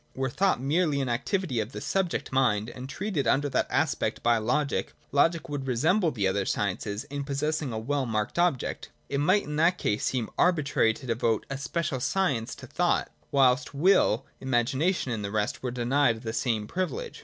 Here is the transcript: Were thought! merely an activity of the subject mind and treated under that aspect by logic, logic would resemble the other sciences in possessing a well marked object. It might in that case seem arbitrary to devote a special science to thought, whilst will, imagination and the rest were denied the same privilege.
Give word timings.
Were 0.15 0.31
thought! 0.31 0.59
merely 0.59 0.99
an 0.99 1.09
activity 1.09 1.59
of 1.59 1.73
the 1.73 1.79
subject 1.79 2.31
mind 2.31 2.71
and 2.71 2.89
treated 2.89 3.27
under 3.27 3.47
that 3.49 3.67
aspect 3.69 4.23
by 4.23 4.39
logic, 4.39 4.95
logic 5.11 5.47
would 5.47 5.67
resemble 5.67 6.09
the 6.09 6.27
other 6.27 6.43
sciences 6.43 7.03
in 7.11 7.23
possessing 7.23 7.71
a 7.71 7.77
well 7.77 8.07
marked 8.07 8.39
object. 8.39 8.89
It 9.09 9.19
might 9.19 9.43
in 9.43 9.57
that 9.57 9.77
case 9.77 10.03
seem 10.05 10.31
arbitrary 10.39 10.95
to 10.95 11.05
devote 11.05 11.45
a 11.51 11.57
special 11.59 11.99
science 11.99 12.55
to 12.55 12.65
thought, 12.65 13.11
whilst 13.29 13.75
will, 13.75 14.25
imagination 14.39 15.11
and 15.11 15.23
the 15.23 15.29
rest 15.29 15.61
were 15.61 15.69
denied 15.69 16.23
the 16.23 16.33
same 16.33 16.65
privilege. 16.65 17.19